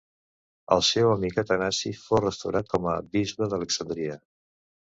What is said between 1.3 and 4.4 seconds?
Atanasi fou restaurat com a bisbe d'Alexandria.